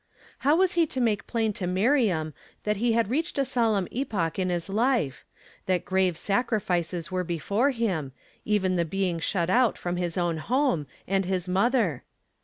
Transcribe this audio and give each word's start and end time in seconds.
How 0.39 0.55
was 0.55 0.71
he 0.73 0.87
to 0.87 0.99
make 0.99 1.27
plain 1.27 1.53
to 1.53 1.67
Miriam 1.67 2.33
that 2.63 2.77
he 2.77 2.93
had 2.93 3.11
reached 3.11 3.37
a 3.37 3.45
solemn 3.45 3.87
epoch 3.91 4.39
in 4.39 4.49
his 4.49 4.67
life; 4.67 5.23
that 5.67 5.85
grave 5.85 6.17
sacrifices 6.17 7.11
were 7.11 7.23
before 7.23 7.69
him, 7.69 8.11
even 8.43 8.77
the 8.77 8.83
being 8.83 9.19
shut 9.19 9.51
out 9.51 9.77
from 9.77 9.97
his 9.97 10.17
own 10.17 10.37
home 10.37 10.87
and 11.07 11.25
his 11.25 11.47
mother? 11.47 12.03